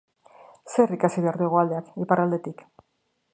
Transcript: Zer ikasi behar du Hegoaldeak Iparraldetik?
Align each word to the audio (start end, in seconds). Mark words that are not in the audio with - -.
Zer 0.75 0.93
ikasi 0.97 1.23
behar 1.25 1.37
du 1.41 1.45
Hegoaldeak 1.49 1.93
Iparraldetik? 2.07 2.65